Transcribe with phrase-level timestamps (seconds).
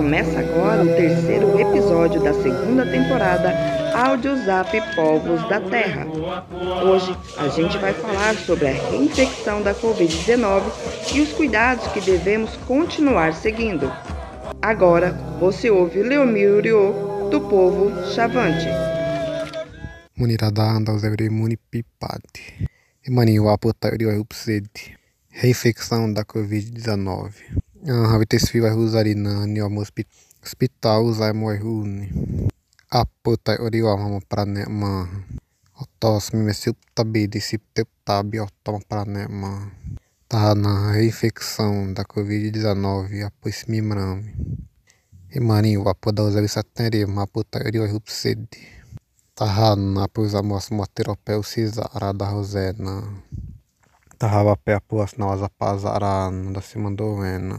[0.00, 3.52] Começa agora o terceiro episódio da segunda temporada
[3.94, 6.06] Audiozap Povos da Terra.
[6.82, 10.62] Hoje a gente vai falar sobre a reinfecção da Covid-19
[11.14, 13.92] e os cuidados que devemos continuar seguindo.
[14.62, 18.68] Agora você ouve Leomírio do povo Chavante.
[24.18, 24.98] Upsedi.
[25.28, 27.69] Reinfecção da Covid-19.
[27.88, 29.72] Ah, vitesfi vai usari na ni wa
[30.44, 32.12] hospital usai mo huni.
[32.92, 35.08] Apo tauri wa mama prane ma.
[35.80, 39.72] Otos mi mesip tabi sip tep tabi otom prane ma.
[40.28, 44.36] Tá na reinfecção da Covid-19 após mimrame.
[45.32, 48.60] Imani wapo da uzari satneri ma apo tauri wa upsedi.
[49.34, 53.24] Tahana após a moça moteropeu cisara da Rosena.
[54.20, 57.56] Tahava pé após na wasa pazara da cima do vena.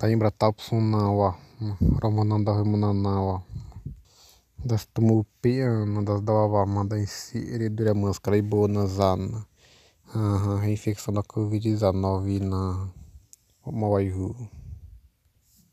[0.00, 1.36] Ta imbra tapsu nawa.
[2.00, 3.44] Romananda remunanawa.
[4.64, 9.46] Das tumupiana das dava manda em si dura máscara e boa na zana.
[10.14, 12.88] A reinfecção da Covid-19 na
[13.66, 14.32] Mauaihu.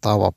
[0.02, 0.36] Tava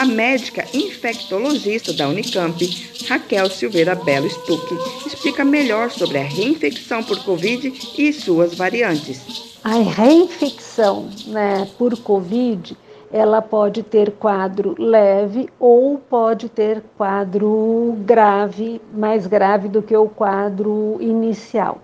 [0.00, 2.58] A médica infectologista da Unicamp,
[3.06, 4.74] Raquel Silveira Belo Stuck,
[5.06, 9.60] explica melhor sobre a reinfecção por Covid e suas variantes.
[9.62, 12.74] A reinfecção né, por Covid
[13.12, 20.08] ela pode ter quadro leve ou pode ter quadro grave, mais grave do que o
[20.08, 21.78] quadro inicial.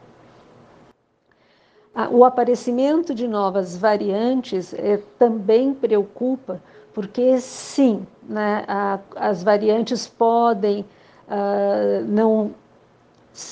[2.10, 6.62] O aparecimento de novas variantes é, também preocupa
[6.96, 10.80] porque sim, né, a, as variantes podem
[11.28, 12.54] uh, não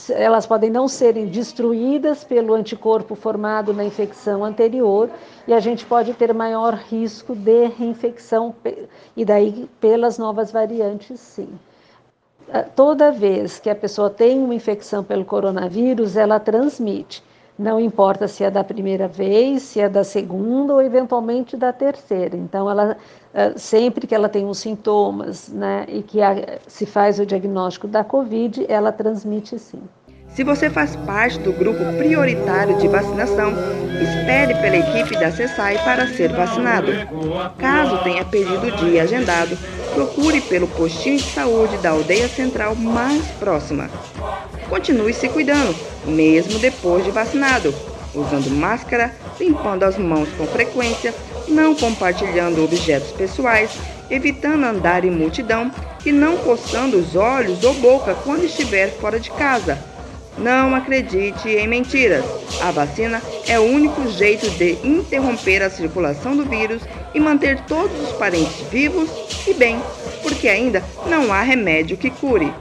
[0.09, 5.11] elas podem não serem destruídas pelo anticorpo formado na infecção anterior
[5.47, 8.55] e a gente pode ter maior risco de reinfecção
[9.15, 11.51] e daí pelas novas variantes, sim.
[12.75, 17.23] Toda vez que a pessoa tem uma infecção pelo coronavírus, ela transmite.
[17.57, 22.37] Não importa se é da primeira vez, se é da segunda ou eventualmente da terceira.
[22.37, 22.97] Então, ela
[23.33, 26.19] eh, sempre que ela tem os sintomas, né, e que
[26.67, 29.81] se faz o diagnóstico da COVID, ela transmite sim.
[30.35, 33.53] Se você faz parte do grupo prioritário de vacinação,
[34.03, 36.91] espere pela equipe da CESAI para ser vacinado.
[37.57, 39.57] Caso tenha perdido o dia agendado,
[39.95, 43.89] procure pelo postinho de saúde da aldeia central mais próxima.
[44.75, 45.73] Continue se cuidando,
[46.05, 47.73] mesmo depois de vacinado,
[48.13, 51.15] usando máscara, limpando as mãos com frequência,
[51.47, 53.71] não compartilhando objetos pessoais,
[54.11, 55.71] evitando andar em multidão
[56.05, 59.79] e não coçando os olhos ou boca quando estiver fora de casa
[60.39, 62.25] não acredite em mentiras.
[62.61, 66.83] A vacina é o único jeito de interromper a circulação do vírus
[67.15, 69.09] e manter todos os parentes vivos
[69.47, 69.81] e bem,
[70.23, 72.53] porque ainda não há remédio que cure.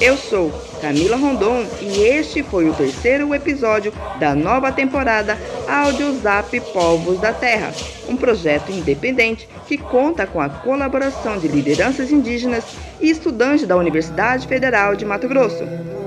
[0.00, 7.18] Eu sou Camila Rondon e este foi o terceiro episódio da nova temporada Audiozap Povos
[7.18, 7.72] da Terra,
[8.06, 12.64] um projeto independente que conta com a colaboração de lideranças indígenas
[13.00, 15.64] e estudantes da Universidade Federal de Mato Grosso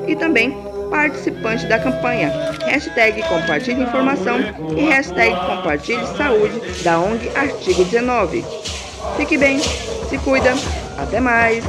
[0.08, 0.56] e também
[0.92, 2.32] participante da campanha
[2.66, 4.38] hashtag Compartilhe Informação
[4.78, 8.46] e hashtag Compartilhe Saúde da ONG Artigo 19.
[9.18, 10.54] Fique bem, se cuida,
[10.98, 11.64] até mais!